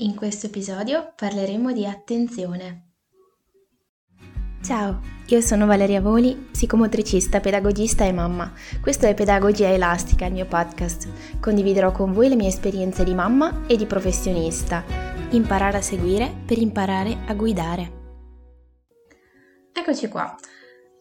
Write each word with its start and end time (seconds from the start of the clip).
In 0.00 0.14
questo 0.14 0.44
episodio 0.44 1.14
parleremo 1.16 1.72
di 1.72 1.86
attenzione. 1.86 2.82
Ciao, 4.62 5.00
io 5.26 5.40
sono 5.40 5.64
Valeria 5.64 6.02
Voli, 6.02 6.34
psicomotricista, 6.50 7.40
pedagogista 7.40 8.04
e 8.04 8.12
mamma. 8.12 8.52
Questo 8.82 9.06
è 9.06 9.14
Pedagogia 9.14 9.68
Elastica, 9.68 10.26
il 10.26 10.34
mio 10.34 10.44
podcast. 10.44 11.38
Condividerò 11.40 11.92
con 11.92 12.12
voi 12.12 12.28
le 12.28 12.36
mie 12.36 12.48
esperienze 12.48 13.04
di 13.04 13.14
mamma 13.14 13.62
e 13.66 13.76
di 13.76 13.86
professionista. 13.86 14.84
Imparare 15.30 15.78
a 15.78 15.82
seguire 15.82 16.30
per 16.44 16.58
imparare 16.58 17.16
a 17.26 17.32
guidare. 17.32 17.92
Eccoci 19.72 20.08
qua. 20.08 20.36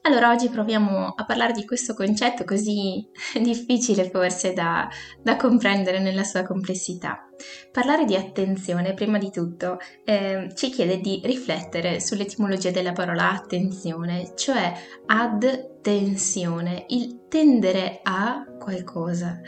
Allora, 0.05 0.29
oggi 0.29 0.49
proviamo 0.49 1.15
a 1.15 1.25
parlare 1.25 1.51
di 1.51 1.65
questo 1.65 1.95
concetto 1.95 2.43
così 2.43 3.03
difficile 3.41 4.07
forse 4.11 4.53
da, 4.53 4.87
da 5.19 5.35
comprendere 5.35 5.99
nella 5.99 6.23
sua 6.23 6.43
complessità. 6.43 7.27
Parlare 7.71 8.05
di 8.05 8.15
attenzione, 8.15 8.93
prima 8.93 9.17
di 9.17 9.31
tutto, 9.31 9.79
eh, 10.03 10.51
ci 10.53 10.69
chiede 10.69 10.99
di 10.99 11.21
riflettere 11.23 11.99
sull'etimologia 11.99 12.69
della 12.69 12.91
parola 12.91 13.31
attenzione, 13.31 14.33
cioè 14.35 14.73
ad 15.07 15.81
tensione, 15.81 16.85
il 16.89 17.25
tendere 17.27 18.01
a 18.03 18.45
qualcosa. 18.59 19.41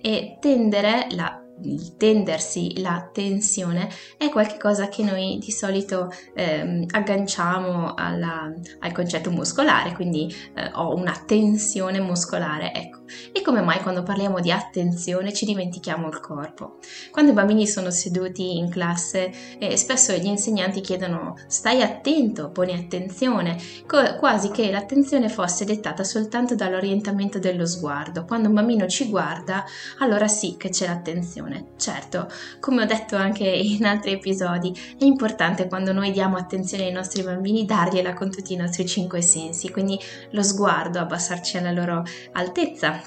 E 0.00 0.36
tendere, 0.40 1.08
la 1.10 1.43
il 1.62 1.96
tendersi, 1.96 2.80
la 2.80 3.08
tensione, 3.12 3.88
è 4.16 4.28
qualcosa 4.28 4.88
che 4.88 5.02
noi 5.02 5.38
di 5.38 5.50
solito 5.50 6.10
eh, 6.34 6.86
agganciamo 6.90 7.94
alla, 7.94 8.52
al 8.80 8.92
concetto 8.92 9.30
muscolare, 9.30 9.92
quindi 9.92 10.32
eh, 10.54 10.70
ho 10.74 10.94
una 10.94 11.22
tensione 11.26 12.00
muscolare. 12.00 12.72
Ecco, 12.74 13.02
e 13.32 13.42
come 13.42 13.60
mai 13.60 13.80
quando 13.80 14.02
parliamo 14.02 14.40
di 14.40 14.50
attenzione 14.50 15.32
ci 15.32 15.44
dimentichiamo 15.44 16.08
il 16.08 16.20
corpo? 16.20 16.78
Quando 17.10 17.30
i 17.30 17.34
bambini 17.34 17.66
sono 17.66 17.90
seduti 17.90 18.56
in 18.56 18.68
classe 18.70 19.30
eh, 19.58 19.76
spesso 19.76 20.12
gli 20.12 20.26
insegnanti 20.26 20.80
chiedono 20.80 21.34
stai 21.46 21.82
attento, 21.82 22.50
poni 22.50 22.72
attenzione, 22.72 23.56
co- 23.86 24.16
quasi 24.16 24.50
che 24.50 24.70
l'attenzione 24.70 25.28
fosse 25.28 25.64
dettata 25.64 26.02
soltanto 26.04 26.54
dall'orientamento 26.54 27.38
dello 27.38 27.66
sguardo. 27.66 28.24
Quando 28.24 28.48
un 28.48 28.54
bambino 28.54 28.86
ci 28.86 29.08
guarda, 29.08 29.64
allora 29.98 30.28
sì 30.28 30.56
che 30.56 30.70
c'è 30.70 30.86
l'attenzione. 30.86 31.43
Certo, 31.76 32.28
come 32.60 32.82
ho 32.82 32.86
detto 32.86 33.16
anche 33.16 33.44
in 33.44 33.84
altri 33.84 34.12
episodi, 34.12 34.72
è 34.98 35.04
importante 35.04 35.68
quando 35.68 35.92
noi 35.92 36.10
diamo 36.12 36.36
attenzione 36.36 36.84
ai 36.84 36.92
nostri 36.92 37.22
bambini 37.22 37.64
dargliela 37.64 38.14
con 38.14 38.30
tutti 38.30 38.52
i 38.52 38.56
nostri 38.56 38.86
cinque 38.86 39.20
sensi, 39.20 39.70
quindi 39.70 39.98
lo 40.30 40.42
sguardo, 40.42 40.98
abbassarci 40.98 41.58
alla 41.58 41.72
loro 41.72 42.04
altezza 42.32 43.00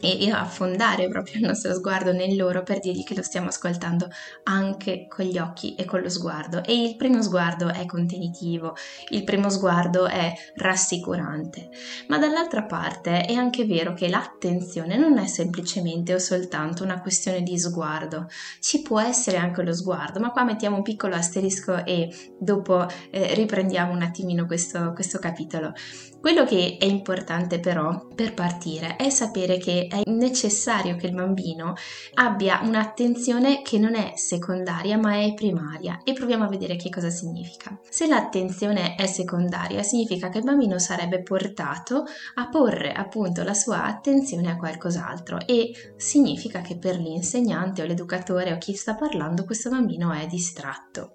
e 0.00 0.30
affondare 0.30 1.08
proprio 1.08 1.36
il 1.36 1.46
nostro 1.46 1.74
sguardo 1.74 2.12
nel 2.12 2.36
loro 2.36 2.62
per 2.62 2.80
dirgli 2.80 3.04
che 3.04 3.14
lo 3.14 3.22
stiamo 3.22 3.48
ascoltando 3.48 4.08
anche 4.44 5.06
con 5.08 5.24
gli 5.24 5.38
occhi 5.38 5.74
e 5.74 5.84
con 5.84 6.00
lo 6.00 6.08
sguardo. 6.08 6.62
E 6.64 6.82
il 6.82 6.96
primo 6.96 7.22
sguardo 7.22 7.72
è 7.72 7.86
contenitivo, 7.86 8.76
il 9.10 9.24
primo 9.24 9.48
sguardo 9.48 10.06
è 10.06 10.32
rassicurante. 10.56 11.70
Ma 12.08 12.18
dall'altra 12.18 12.64
parte 12.64 13.24
è 13.24 13.34
anche 13.34 13.64
vero 13.64 13.94
che 13.94 14.08
l'attenzione 14.08 14.96
non 14.96 15.18
è 15.18 15.26
semplicemente 15.26 16.14
o 16.14 16.18
soltanto 16.18 16.82
una 16.82 17.00
questione 17.00 17.42
di 17.42 17.58
sguardo, 17.58 18.28
ci 18.60 18.82
può 18.82 19.00
essere 19.00 19.36
anche 19.36 19.62
lo 19.62 19.72
sguardo, 19.72 20.20
ma 20.20 20.30
qua 20.30 20.44
mettiamo 20.44 20.76
un 20.76 20.82
piccolo 20.82 21.14
asterisco 21.14 21.84
e 21.84 22.08
dopo 22.38 22.86
eh, 23.10 23.34
riprendiamo 23.34 23.92
un 23.92 24.02
attimino 24.02 24.46
questo, 24.46 24.92
questo 24.92 25.18
capitolo. 25.18 25.72
Quello 26.20 26.44
che 26.44 26.76
è 26.80 26.84
importante 26.84 27.60
però 27.60 28.08
per 28.14 28.34
partire 28.34 28.96
è 28.96 29.10
sapere 29.10 29.58
che 29.58 29.86
è 29.96 30.10
necessario 30.10 30.96
che 30.96 31.06
il 31.06 31.14
bambino 31.14 31.74
abbia 32.14 32.60
un'attenzione 32.62 33.62
che 33.62 33.78
non 33.78 33.94
è 33.94 34.12
secondaria 34.16 34.98
ma 34.98 35.20
è 35.22 35.34
primaria. 35.34 36.00
E 36.04 36.12
proviamo 36.12 36.44
a 36.44 36.48
vedere 36.48 36.76
che 36.76 36.90
cosa 36.90 37.10
significa. 37.10 37.78
Se 37.88 38.06
l'attenzione 38.06 38.94
è 38.94 39.06
secondaria 39.06 39.82
significa 39.82 40.28
che 40.28 40.38
il 40.38 40.44
bambino 40.44 40.78
sarebbe 40.78 41.22
portato 41.22 42.04
a 42.34 42.48
porre 42.48 42.92
appunto 42.92 43.42
la 43.42 43.54
sua 43.54 43.84
attenzione 43.84 44.50
a 44.50 44.56
qualcos'altro. 44.56 45.38
E 45.46 45.94
significa 45.96 46.60
che 46.60 46.76
per 46.76 46.98
l'insegnante 46.98 47.82
o 47.82 47.86
l'educatore 47.86 48.52
o 48.52 48.58
chi 48.58 48.74
sta 48.74 48.94
parlando 48.94 49.44
questo 49.44 49.70
bambino 49.70 50.12
è 50.12 50.26
distratto. 50.26 51.14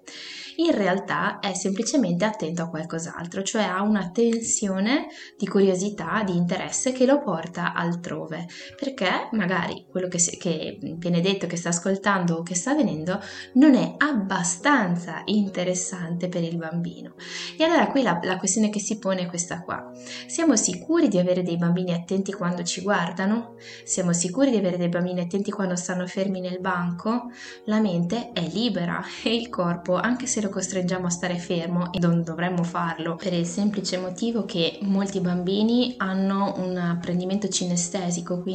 In 0.56 0.72
realtà 0.72 1.38
è 1.38 1.54
semplicemente 1.54 2.26
attento 2.26 2.62
a 2.62 2.68
qualcos'altro, 2.68 3.42
cioè 3.42 3.62
ha 3.62 3.80
una 3.82 4.10
tensione 4.10 5.06
di 5.38 5.46
curiosità, 5.46 6.22
di 6.24 6.36
interesse 6.36 6.92
che 6.92 7.06
lo 7.06 7.20
porta 7.20 7.72
altrove, 7.72 8.46
perché 8.76 9.28
magari 9.32 9.86
quello 9.90 10.08
che, 10.08 10.18
si, 10.18 10.36
che 10.36 10.78
viene 10.80 11.20
detto, 11.20 11.46
che 11.46 11.56
sta 11.56 11.70
ascoltando 11.70 12.36
o 12.36 12.42
che 12.42 12.54
sta 12.54 12.70
avvenendo 12.70 13.20
non 13.54 13.74
è 13.74 13.94
abbastanza 13.98 15.22
interessante 15.26 16.28
per 16.28 16.42
il 16.42 16.56
bambino. 16.56 17.14
E 17.58 17.64
allora 17.64 17.88
qui 17.88 18.02
la, 18.02 18.20
la 18.22 18.38
questione 18.38 18.70
che 18.70 18.80
si 18.80 18.98
pone 18.98 19.22
è 19.22 19.26
questa 19.26 19.62
qua. 19.62 19.90
Siamo 20.26 20.56
sicuri 20.56 21.08
di 21.08 21.18
avere 21.18 21.42
dei 21.42 21.56
bambini 21.56 21.92
attenti 21.92 22.32
quando 22.32 22.62
ci 22.62 22.82
guardano? 22.82 23.56
Siamo 23.84 24.12
sicuri 24.12 24.50
di 24.50 24.56
avere 24.56 24.76
dei 24.76 24.88
bambini 24.88 25.20
attenti 25.20 25.50
quando 25.50 25.76
stanno 25.76 26.06
fermi 26.06 26.40
nel 26.40 26.60
banco? 26.60 27.30
La 27.64 27.80
mente 27.80 28.32
è 28.32 28.40
libera 28.40 29.04
e 29.22 29.34
il 29.34 29.48
corpo, 29.48 29.96
anche 29.96 30.26
se 30.26 30.40
lo 30.40 30.48
costringiamo 30.48 31.06
a 31.06 31.10
stare 31.10 31.36
fermo 31.36 31.92
e 31.92 31.98
non 31.98 32.22
dovremmo 32.22 32.62
farlo 32.62 33.16
per 33.16 33.32
il 33.32 33.46
semplice 33.46 33.98
motivo 33.98 34.44
che 34.44 34.78
molti 34.82 35.20
bambini 35.20 35.94
hanno 35.98 36.54
un 36.58 36.76
apprendimento 36.76 37.48
cinestesico, 37.48 38.40
quindi 38.40 38.51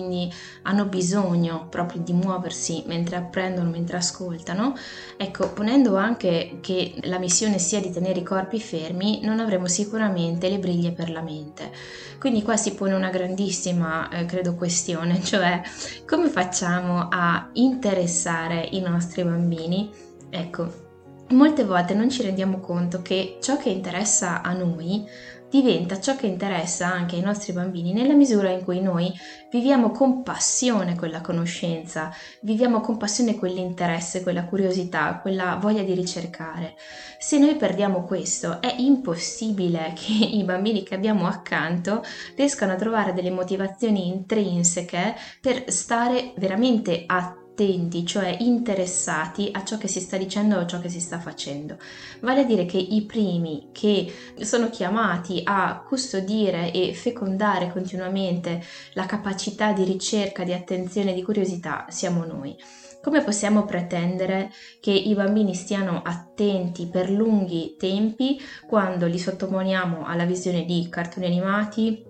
hanno 0.64 0.86
bisogno 0.86 1.68
proprio 1.70 2.02
di 2.02 2.14
muoversi 2.14 2.84
mentre 2.86 3.16
apprendono, 3.16 3.70
mentre 3.70 3.98
ascoltano. 3.98 4.76
Ecco, 5.18 5.52
ponendo 5.54 5.96
anche 5.96 6.60
che 6.62 6.96
la 7.04 7.20
missione 7.20 7.60
sia 7.60 7.80
di 7.80 7.92
tenere 7.92 8.20
i 8.20 8.24
corpi 8.24 8.60
fermi, 8.60 9.22
non 9.24 9.40
avremo 9.40 9.68
sicuramente 9.68 10.50
le 10.50 10.60
briglie 10.60 10.92
per 10.92 11.10
la 11.10 11.22
mente. 11.22 11.72
Quindi 12.20 12.42
qua 12.42 12.58
si 12.58 12.74
pone 12.74 12.94
una 12.94 13.10
grandissima, 13.10 14.10
eh, 14.10 14.26
credo, 14.26 14.56
questione, 14.56 15.22
cioè 15.24 15.62
come 16.06 16.30
facciamo 16.30 17.08
a 17.10 17.50
interessare 17.54 18.68
i 18.72 18.80
nostri 18.82 19.24
bambini? 19.24 19.90
Ecco, 20.30 20.86
molte 21.30 21.64
volte 21.64 21.94
non 21.94 22.10
ci 22.10 22.22
rendiamo 22.22 22.60
conto 22.60 23.02
che 23.02 23.38
ciò 23.42 23.58
che 23.58 23.70
interessa 23.70 24.42
a 24.42 24.54
noi 24.54 25.06
diventa 25.50 26.00
ciò 26.00 26.16
che 26.16 26.28
interessa 26.28 26.88
anche 26.88 27.16
ai 27.16 27.22
nostri 27.22 27.54
bambini 27.54 27.94
nella 27.94 28.14
misura 28.14 28.50
in 28.50 28.64
cui 28.64 28.82
noi 28.82 29.12
viviamo 29.50 29.92
con 29.92 30.24
passione 30.24 30.96
quella 30.96 31.22
conoscenza, 31.22 32.12
viviamo 32.42 32.82
con 32.82 32.98
passione 32.98 33.36
quell'interesse, 33.36 34.24
quella 34.24 34.46
curiosità, 34.46 35.20
quella 35.22 35.58
voglia 35.62 35.84
di 35.84 35.94
ricercare. 35.94 36.76
Se 37.18 37.38
noi 37.38 37.56
perdiamo 37.56 38.04
questo, 38.04 38.62
è 38.62 38.76
impossibile 38.78 39.94
che 39.96 40.12
i 40.12 40.44
bambini 40.44 40.84
che 40.84 40.96
abbiamo 40.96 41.28
accanto 41.28 42.04
riescano 42.36 42.74
a 42.74 42.76
trovare 42.76 43.14
delle 43.14 43.32
motivazioni 43.32 44.08
intrinseche 44.08 45.16
per 45.42 45.72
stare 45.72 46.34
veramente 46.38 47.04
attenti 47.06 47.46
attenti, 47.58 48.06
cioè 48.06 48.38
interessati 48.40 49.50
a 49.52 49.64
ciò 49.64 49.80
che 49.80 49.88
si 49.88 50.00
sta 50.00 50.16
dicendo 50.16 50.58
o 50.58 50.60
a 50.60 50.68
ciò 50.68 50.80
che 50.80 50.90
si 50.90 51.00
sta 51.00 51.20
facendo. 51.20 51.78
Vale 52.22 52.42
a 52.42 52.44
dire 52.44 52.66
che 52.66 52.78
i 52.78 53.02
primi 53.02 53.70
che 53.72 54.14
sono 54.42 54.70
chiamati 54.70 55.42
a 55.44 55.84
custodire 55.84 56.72
e 56.72 56.94
fecondare 56.94 57.72
continuamente 57.72 58.64
la 58.94 59.08
capacità 59.08 59.74
di 59.74 59.84
ricerca, 59.86 60.44
di 60.44 60.54
attenzione, 60.54 61.16
di 61.16 61.24
curiosità 61.24 61.88
siamo 61.90 62.24
noi. 62.26 62.56
Come 63.02 63.24
possiamo 63.24 63.66
pretendere 63.66 64.52
che 64.80 64.92
i 64.92 65.16
bambini 65.16 65.56
stiano 65.56 66.02
attenti 66.04 66.88
per 66.88 67.10
lunghi 67.10 67.76
tempi 67.78 68.40
quando 68.68 69.08
li 69.08 69.18
sottoponiamo 69.18 70.06
alla 70.06 70.26
visione 70.26 70.66
di 70.66 70.88
cartoni 70.90 71.26
animati, 71.26 72.07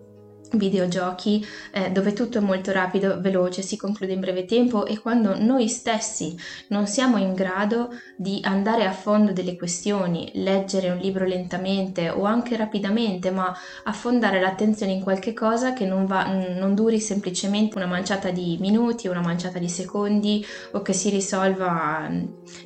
videogiochi 0.51 1.45
eh, 1.71 1.91
dove 1.91 2.13
tutto 2.13 2.37
è 2.37 2.41
molto 2.41 2.71
rapido, 2.71 3.19
veloce, 3.19 3.61
si 3.61 3.77
conclude 3.77 4.13
in 4.13 4.19
breve 4.19 4.45
tempo 4.45 4.85
e 4.85 4.99
quando 4.99 5.37
noi 5.37 5.67
stessi 5.67 6.37
non 6.69 6.87
siamo 6.87 7.17
in 7.17 7.33
grado 7.33 7.89
di 8.15 8.39
andare 8.43 8.85
a 8.85 8.91
fondo 8.91 9.31
delle 9.33 9.55
questioni, 9.57 10.31
leggere 10.35 10.89
un 10.89 10.97
libro 10.97 11.25
lentamente 11.25 12.09
o 12.09 12.23
anche 12.23 12.55
rapidamente, 12.55 13.31
ma 13.31 13.53
affondare 13.83 14.39
l'attenzione 14.39 14.93
in 14.93 15.01
qualche 15.01 15.33
cosa 15.33 15.73
che 15.73 15.85
non, 15.85 16.05
va, 16.05 16.25
non 16.25 16.75
duri 16.75 16.99
semplicemente 16.99 17.75
una 17.77 17.87
manciata 17.87 18.29
di 18.29 18.57
minuti, 18.59 19.07
una 19.07 19.21
manciata 19.21 19.59
di 19.59 19.69
secondi 19.69 20.45
o 20.71 20.81
che 20.81 20.93
si 20.93 21.09
risolva 21.09 22.09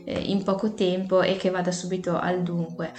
eh, 0.05 0.19
in 0.19 0.43
poco 0.43 0.73
tempo 0.73 1.21
e 1.21 1.35
che 1.37 1.49
vada 1.49 1.71
subito 1.71 2.17
al 2.17 2.43
dunque 2.43 2.93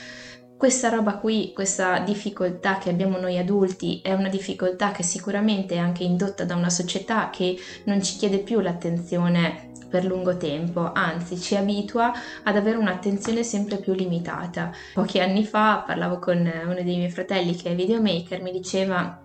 questa 0.62 0.90
roba 0.90 1.16
qui, 1.16 1.50
questa 1.52 1.98
difficoltà 1.98 2.78
che 2.78 2.88
abbiamo 2.88 3.18
noi 3.18 3.36
adulti 3.36 4.00
è 4.00 4.12
una 4.12 4.28
difficoltà 4.28 4.92
che 4.92 5.02
sicuramente 5.02 5.74
è 5.74 5.78
anche 5.78 6.04
indotta 6.04 6.44
da 6.44 6.54
una 6.54 6.70
società 6.70 7.30
che 7.30 7.58
non 7.86 8.00
ci 8.00 8.16
chiede 8.16 8.38
più 8.38 8.60
l'attenzione 8.60 9.72
per 9.90 10.04
lungo 10.04 10.36
tempo, 10.36 10.92
anzi 10.92 11.36
ci 11.36 11.56
abitua 11.56 12.12
ad 12.44 12.56
avere 12.56 12.76
un'attenzione 12.76 13.42
sempre 13.42 13.78
più 13.78 13.92
limitata. 13.92 14.70
Pochi 14.94 15.18
anni 15.18 15.44
fa 15.44 15.82
parlavo 15.84 16.20
con 16.20 16.38
uno 16.38 16.74
dei 16.74 16.84
miei 16.84 17.10
fratelli 17.10 17.56
che 17.56 17.70
è 17.70 17.74
videomaker, 17.74 18.40
mi 18.40 18.52
diceva 18.52 19.21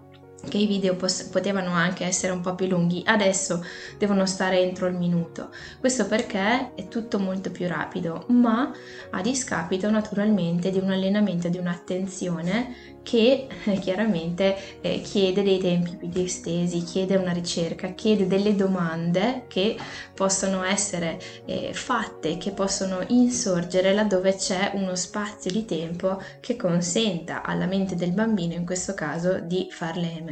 che 0.48 0.57
i 0.57 0.68
video 0.68 0.95
pos- 0.95 1.24
potevano 1.24 1.72
anche 1.72 2.06
essere 2.06 2.31
un 2.31 2.42
po' 2.42 2.56
più 2.56 2.68
lunghi, 2.68 3.04
adesso 3.06 3.63
devono 3.98 4.25
stare 4.25 4.60
entro 4.60 4.88
il 4.88 4.95
minuto. 4.95 5.50
Questo 5.80 6.06
perché 6.07 6.74
è 6.75 6.88
tutto 6.88 7.19
molto 7.19 7.51
più 7.51 7.68
rapido, 7.68 8.25
ma 8.30 8.72
a 9.12 9.22
discapito 9.22 9.89
naturalmente 9.89 10.69
di 10.69 10.80
un 10.80 10.92
allenamento, 10.92 11.50
di 11.50 11.57
un'attenzione 11.57 12.95
che 13.07 13.48
eh, 13.63 13.80
chiaramente 13.80 14.81
eh, 14.81 15.00
chiede 15.00 15.42
dei 15.42 15.60
tempi 15.60 15.95
più 15.95 16.10
distesi, 16.10 16.83
chiede 16.83 17.16
una 17.16 17.31
ricerca, 17.31 17.94
chiede 17.94 18.28
delle 18.28 18.54
domande 18.54 19.45
che 19.48 19.78
possono 20.13 20.62
essere 20.63 21.18
eh, 21.45 21.74
fatte, 21.74 22.38
che 22.38 22.51
possono 22.51 23.01
insorgere 23.07 23.94
laddove 23.94 24.36
c'è 24.36 24.72
uno 24.74 24.95
spazio 24.95 25.51
di 25.51 25.63
tempo 25.63 26.22
che 26.42 26.57
consenta 26.57 27.44
alla 27.44 27.66
mente 27.66 27.95
del 27.95 28.12
bambino, 28.12 28.56
in 28.56 28.66
questo 28.66 28.94
caso, 28.94 29.40
di 29.40 29.68
farle 29.72 30.12
emergere. 30.12 30.26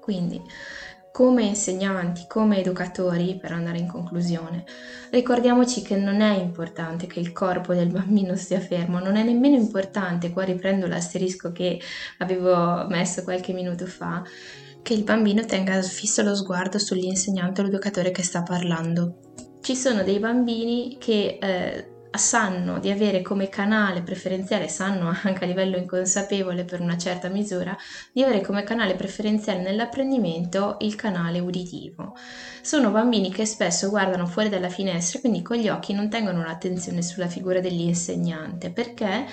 Quindi 0.00 0.42
come 1.12 1.42
insegnanti, 1.42 2.24
come 2.28 2.58
educatori, 2.58 3.36
per 3.36 3.52
andare 3.52 3.78
in 3.78 3.88
conclusione, 3.88 4.64
ricordiamoci 5.10 5.82
che 5.82 5.96
non 5.96 6.20
è 6.20 6.38
importante 6.38 7.06
che 7.06 7.18
il 7.18 7.32
corpo 7.32 7.74
del 7.74 7.90
bambino 7.90 8.36
stia 8.36 8.60
fermo, 8.60 9.00
non 9.00 9.16
è 9.16 9.24
nemmeno 9.24 9.56
importante, 9.56 10.30
qua 10.30 10.44
riprendo 10.44 10.86
l'asterisco 10.86 11.50
che 11.50 11.80
avevo 12.18 12.86
messo 12.88 13.24
qualche 13.24 13.52
minuto 13.52 13.86
fa, 13.86 14.22
che 14.82 14.94
il 14.94 15.02
bambino 15.02 15.44
tenga 15.44 15.82
fisso 15.82 16.22
lo 16.22 16.34
sguardo 16.34 16.78
sull'insegnante 16.78 17.60
o 17.60 17.64
l'educatore 17.64 18.12
che 18.12 18.22
sta 18.22 18.42
parlando. 18.42 19.18
Ci 19.60 19.74
sono 19.74 20.02
dei 20.02 20.20
bambini 20.20 20.96
che 20.98 21.38
eh, 21.40 21.88
sanno 22.12 22.78
di 22.78 22.90
avere 22.90 23.22
come 23.22 23.48
canale 23.48 24.02
preferenziale, 24.02 24.68
sanno 24.68 25.14
anche 25.22 25.44
a 25.44 25.46
livello 25.46 25.76
inconsapevole 25.76 26.64
per 26.64 26.80
una 26.80 26.98
certa 26.98 27.28
misura, 27.28 27.76
di 28.12 28.22
avere 28.22 28.40
come 28.40 28.64
canale 28.64 28.94
preferenziale 28.94 29.60
nell'apprendimento 29.60 30.76
il 30.80 30.94
canale 30.96 31.38
uditivo. 31.38 32.16
Sono 32.62 32.90
bambini 32.90 33.30
che 33.30 33.46
spesso 33.46 33.88
guardano 33.88 34.26
fuori 34.26 34.48
dalla 34.48 34.68
finestra, 34.68 35.20
quindi 35.20 35.42
con 35.42 35.56
gli 35.56 35.68
occhi 35.68 35.92
non 35.92 36.10
tengono 36.10 36.42
l'attenzione 36.42 37.02
sulla 37.02 37.28
figura 37.28 37.60
dell'insegnante, 37.60 38.70
perché 38.70 39.26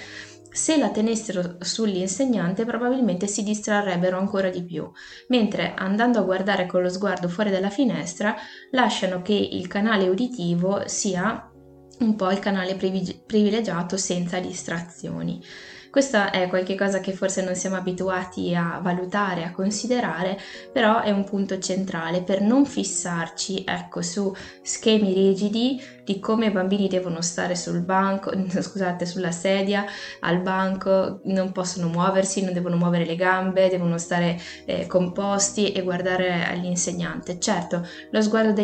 se 0.49 0.77
la 0.77 0.89
tenessero 0.89 1.57
sull'insegnante 1.59 2.65
probabilmente 2.65 3.27
si 3.27 3.43
distrarrebbero 3.43 4.17
ancora 4.17 4.49
di 4.49 4.63
più, 4.63 4.89
mentre 5.27 5.73
andando 5.75 6.19
a 6.19 6.23
guardare 6.23 6.65
con 6.65 6.81
lo 6.81 6.89
sguardo 6.89 7.27
fuori 7.27 7.51
dalla 7.51 7.69
finestra 7.69 8.35
lasciano 8.71 9.21
che 9.21 9.33
il 9.33 9.67
canale 9.67 10.07
uditivo 10.07 10.87
sia 10.87 11.51
un 11.99 12.15
po' 12.15 12.31
il 12.31 12.39
canale 12.39 12.75
privilegiato 12.75 13.97
senza 13.97 14.39
distrazioni. 14.39 15.41
Questo 15.89 16.31
è 16.31 16.47
qualcosa 16.47 16.99
che 16.99 17.13
forse 17.13 17.43
non 17.43 17.55
siamo 17.55 17.75
abituati 17.75 18.53
a 18.53 18.79
valutare, 18.83 19.43
a 19.43 19.51
considerare, 19.51 20.37
però 20.71 21.01
è 21.01 21.09
un 21.09 21.23
punto 21.23 21.57
centrale 21.59 22.21
per 22.21 22.41
non 22.41 22.65
fissarci 22.65 23.63
ecco, 23.65 24.01
su 24.01 24.31
schemi 24.61 25.13
rigidi 25.13 25.81
di 26.03 26.19
come 26.19 26.47
i 26.47 26.51
bambini 26.51 26.87
devono 26.87 27.21
stare 27.21 27.55
sul 27.55 27.81
banco, 27.81 28.31
scusate, 28.61 29.05
sulla 29.05 29.31
sedia, 29.31 29.85
al 30.19 30.39
banco, 30.41 31.21
non 31.23 31.51
possono 31.51 31.87
muoversi, 31.87 32.43
non 32.43 32.53
devono 32.53 32.75
muovere 32.75 33.05
le 33.05 33.15
gambe, 33.15 33.69
devono 33.69 33.97
stare 33.97 34.39
eh, 34.65 34.85
composti 34.85 35.71
e 35.71 35.81
guardare 35.81 36.45
all'insegnante. 36.45 37.39
Certo, 37.39 37.87
lo 38.11 38.21
sguardo 38.21 38.61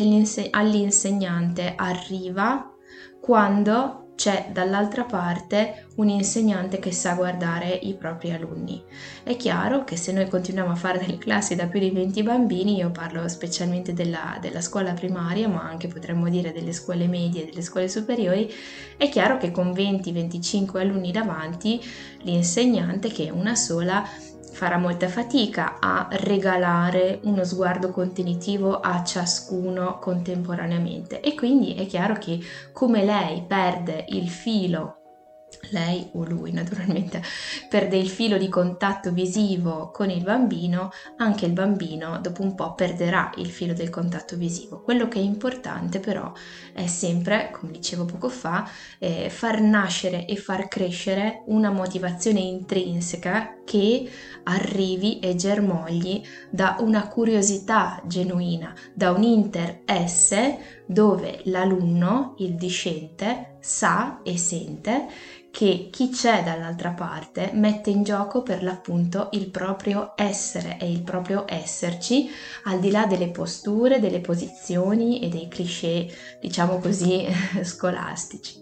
all'insegnante 0.51 1.74
arriva 1.75 2.72
quando 3.23 4.09
c'è 4.15 4.49
dall'altra 4.51 5.05
parte 5.05 5.85
un 5.95 6.09
insegnante 6.09 6.77
che 6.79 6.91
sa 6.91 7.13
guardare 7.13 7.69
i 7.69 7.93
propri 7.93 8.33
alunni. 8.33 8.83
È 9.23 9.37
chiaro 9.37 9.85
che 9.85 9.95
se 9.95 10.11
noi 10.11 10.27
continuiamo 10.27 10.71
a 10.71 10.75
fare 10.75 10.99
delle 10.99 11.17
classi 11.17 11.55
da 11.55 11.67
più 11.67 11.79
di 11.79 11.89
20 11.89 12.21
bambini, 12.21 12.75
io 12.75 12.91
parlo 12.91 13.25
specialmente 13.29 13.93
della, 13.93 14.37
della 14.41 14.59
scuola 14.59 14.91
primaria, 14.91 15.47
ma 15.47 15.61
anche 15.61 15.87
potremmo 15.87 16.27
dire 16.27 16.51
delle 16.51 16.73
scuole 16.73 17.07
medie 17.07 17.43
e 17.43 17.45
delle 17.45 17.61
scuole 17.61 17.87
superiori, 17.87 18.53
è 18.97 19.07
chiaro 19.07 19.37
che 19.37 19.51
con 19.51 19.71
20-25 19.71 20.79
alunni 20.79 21.11
davanti, 21.13 21.81
l'insegnante, 22.23 23.07
che 23.07 23.27
è 23.27 23.29
una 23.29 23.55
sola, 23.55 24.05
farà 24.53 24.77
molta 24.77 25.07
fatica 25.07 25.79
a 25.79 26.07
regalare 26.11 27.19
uno 27.23 27.44
sguardo 27.44 27.89
contenitivo 27.89 28.79
a 28.79 29.03
ciascuno 29.03 29.97
contemporaneamente. 30.00 31.19
E 31.21 31.33
quindi 31.33 31.73
è 31.73 31.85
chiaro 31.88 32.13
che 32.13 32.39
come 32.71 33.03
lei 33.03 33.44
perde 33.47 34.05
il 34.09 34.29
filo 34.29 35.02
lei 35.71 36.09
o 36.13 36.23
lui 36.23 36.51
naturalmente 36.51 37.21
perde 37.69 37.97
il 37.97 38.09
filo 38.09 38.38
di 38.38 38.50
contatto 38.50 39.11
visivo 39.11 39.91
con 39.91 40.09
il 40.09 40.23
bambino, 40.23 40.91
anche 41.17 41.45
il 41.45 41.53
bambino 41.53 42.19
dopo 42.19 42.41
un 42.41 42.55
po' 42.55 42.73
perderà 42.73 43.31
il 43.38 43.50
filo 43.50 43.73
del 43.73 43.89
contatto 43.89 44.35
visivo. 44.35 44.81
Quello 44.81 45.07
che 45.07 45.19
è 45.19 45.23
importante 45.23 46.00
però 46.00 46.31
è 46.73 46.88
sempre, 46.88 47.50
come 47.51 47.71
dicevo 47.71 48.05
poco 48.05 48.29
fa, 48.29 48.69
eh, 49.00 49.29
far 49.29 49.61
nascere 49.61 50.25
e 50.25 50.35
far 50.35 50.67
crescere 50.67 51.44
una 51.47 51.71
motivazione 51.71 52.39
intrinseca 52.39 53.57
che 53.63 54.09
arrivi 54.44 55.19
e 55.19 55.35
germogli 55.35 56.21
da 56.49 56.77
una 56.79 57.07
curiosità 57.07 58.01
genuina, 58.06 58.73
da 58.94 59.11
un 59.11 59.23
interesse 59.23 60.81
dove 60.85 61.41
l'alunno, 61.45 62.35
il 62.39 62.56
discente, 62.56 63.57
sa 63.59 64.19
e 64.23 64.38
sente 64.38 65.07
che 65.53 65.89
chi 65.91 66.09
c'è 66.09 66.41
dall'altra 66.44 66.94
parte 66.94 67.51
mette 67.53 67.91
in 67.91 68.01
gioco 68.01 68.41
per 68.41 68.63
l'appunto 68.63 69.29
il 69.33 69.51
proprio 69.51 70.13
essere 70.15 70.79
e 70.79 70.91
il 70.91 71.03
proprio 71.03 71.45
esserci, 71.47 72.27
al 72.63 72.79
di 72.79 72.89
là 72.89 73.05
delle 73.05 73.29
posture, 73.29 74.00
delle 74.00 74.19
posizioni 74.19 75.21
e 75.21 75.29
dei 75.29 75.47
cliché, 75.47 76.11
diciamo 76.41 76.79
così, 76.79 77.27
scolastici. 77.61 78.55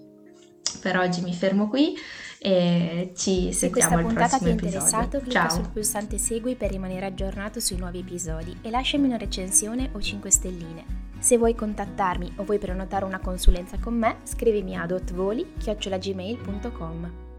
Per 0.81 0.97
oggi 0.97 1.21
mi 1.21 1.33
fermo 1.33 1.69
qui 1.69 1.95
e 2.43 3.11
ci 3.15 3.53
sentiamo 3.53 3.97
al 3.97 4.11
prossimo 4.11 4.17
episodio. 4.17 4.31
Se 4.31 4.31
questa 4.31 4.31
puntata 4.31 4.39
ti 4.39 4.45
è 4.45 4.49
interessato, 4.49 5.19
clicca 5.19 5.49
sul 5.49 5.69
pulsante 5.69 6.17
segui 6.17 6.55
per 6.55 6.71
rimanere 6.71 7.05
aggiornato 7.05 7.59
sui 7.59 7.77
nuovi 7.77 7.99
episodi 7.99 8.57
e 8.63 8.71
lasciami 8.71 9.05
una 9.05 9.17
recensione 9.17 9.91
o 9.93 10.01
5 10.01 10.31
stelline. 10.31 10.83
Se 11.19 11.37
vuoi 11.37 11.53
contattarmi 11.53 12.33
o 12.37 12.43
vuoi 12.43 12.57
prenotare 12.57 13.05
una 13.05 13.19
consulenza 13.19 13.77
con 13.77 13.95
me, 13.95 14.21
scrivimi 14.23 14.75
a 14.75 14.87
dotvoli-gmail.com. 14.87 17.30